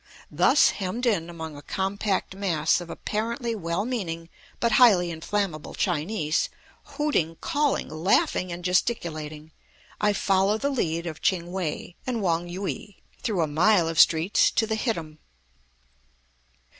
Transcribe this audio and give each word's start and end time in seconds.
Thus 0.31 0.69
hemmed 0.71 1.05
in 1.05 1.29
among 1.29 1.55
a 1.55 1.61
compact 1.61 2.35
mass 2.35 2.81
of 2.81 2.89
apparently 2.89 3.53
well 3.53 3.85
meaning, 3.85 4.29
but 4.59 4.71
highly 4.71 5.11
inflammable 5.11 5.75
Chinese, 5.75 6.49
hooting, 6.95 7.35
calling, 7.39 7.87
laughing, 7.87 8.51
and 8.51 8.65
gesticulating, 8.65 9.51
I 9.99 10.13
follow 10.13 10.57
the 10.57 10.71
lead 10.71 11.05
of 11.05 11.21
Ching 11.21 11.51
We 11.53 11.97
and 12.07 12.19
Wong 12.19 12.49
Yup 12.49 12.95
through 13.21 13.43
a 13.43 13.47
mile 13.47 13.87
of 13.87 13.99
streets 13.99 14.49
to 14.49 14.65
the 14.65 14.73
hittim. 14.75 15.19